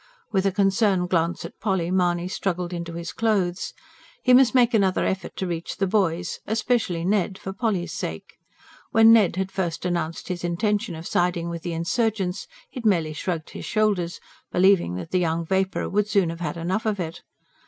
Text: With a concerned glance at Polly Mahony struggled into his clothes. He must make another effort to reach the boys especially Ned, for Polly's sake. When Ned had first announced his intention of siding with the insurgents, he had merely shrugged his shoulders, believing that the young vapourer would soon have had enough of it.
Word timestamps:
With 0.31 0.47
a 0.47 0.51
concerned 0.51 1.11
glance 1.11 1.45
at 1.45 1.59
Polly 1.59 1.91
Mahony 1.91 2.27
struggled 2.27 2.73
into 2.73 2.93
his 2.93 3.13
clothes. 3.13 3.75
He 4.23 4.33
must 4.33 4.55
make 4.55 4.73
another 4.73 5.05
effort 5.05 5.35
to 5.35 5.45
reach 5.45 5.77
the 5.77 5.85
boys 5.85 6.39
especially 6.47 7.05
Ned, 7.05 7.37
for 7.37 7.53
Polly's 7.53 7.91
sake. 7.93 8.39
When 8.89 9.13
Ned 9.13 9.35
had 9.35 9.51
first 9.51 9.85
announced 9.85 10.27
his 10.29 10.43
intention 10.43 10.95
of 10.95 11.05
siding 11.05 11.49
with 11.49 11.61
the 11.61 11.73
insurgents, 11.73 12.47
he 12.67 12.79
had 12.79 12.85
merely 12.87 13.13
shrugged 13.13 13.51
his 13.51 13.65
shoulders, 13.65 14.19
believing 14.51 14.95
that 14.95 15.11
the 15.11 15.19
young 15.19 15.45
vapourer 15.45 15.87
would 15.87 16.07
soon 16.07 16.31
have 16.31 16.39
had 16.41 16.57
enough 16.57 16.87
of 16.87 16.99
it. 16.99 17.21